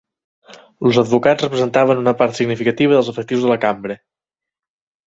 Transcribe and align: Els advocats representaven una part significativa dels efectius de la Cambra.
Els 0.87 0.99
advocats 1.01 1.45
representaven 1.47 2.03
una 2.05 2.15
part 2.23 2.41
significativa 2.41 2.99
dels 2.99 3.13
efectius 3.15 3.47
de 3.47 3.55
la 3.55 3.63
Cambra. 3.69 4.03